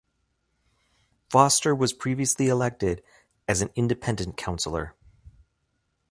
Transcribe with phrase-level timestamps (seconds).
[1.29, 3.03] Foster was previously elected
[3.47, 4.95] as an Independent Councillor.